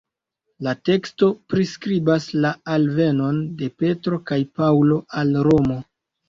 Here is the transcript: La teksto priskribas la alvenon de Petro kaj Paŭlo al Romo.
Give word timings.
La 0.67 0.71
teksto 0.87 1.27
priskribas 1.53 2.25
la 2.45 2.51
alvenon 2.77 3.43
de 3.61 3.69
Petro 3.83 4.21
kaj 4.33 4.41
Paŭlo 4.57 4.99
al 5.21 5.37
Romo. 5.51 5.79